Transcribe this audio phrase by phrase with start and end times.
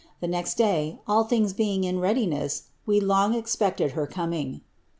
[0.19, 4.61] The next day, all things beinff in readiness, we long expected her coming.